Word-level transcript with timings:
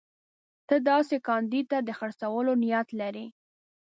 ده 0.67 0.75
داسې 0.91 1.15
کاندید 1.27 1.65
ته 1.71 1.77
د 1.83 1.89
خرڅولو 1.99 2.51
نیت 2.63 2.87
لري. 3.01 3.25